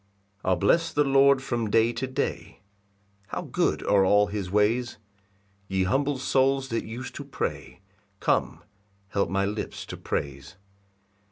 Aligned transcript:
1 0.41 0.49
I'll 0.49 0.55
bless 0.55 0.91
the 0.91 1.03
Lord 1.03 1.43
from 1.43 1.69
day 1.69 1.93
to 1.93 2.07
day; 2.07 2.61
How 3.27 3.43
good 3.43 3.83
are 3.85 4.03
all 4.03 4.25
his 4.25 4.49
ways! 4.49 4.97
Ye 5.67 5.83
humble 5.83 6.17
souls 6.17 6.69
that 6.69 6.85
use 6.85 7.11
to 7.11 7.23
pray, 7.23 7.81
Come, 8.19 8.63
help 9.09 9.29
my 9.29 9.45
lips 9.45 9.85
to 9.85 9.97
praise. 9.97 10.55